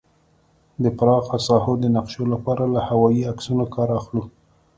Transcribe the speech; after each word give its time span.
د 0.83 0.85
پراخه 0.97 1.37
ساحو 1.47 1.73
د 1.79 1.85
نقشو 1.95 2.23
لپاره 2.33 2.63
له 2.73 2.79
هوايي 2.89 3.23
عکسونو 3.31 3.65
کار 3.75 3.89
اخلو 3.99 4.23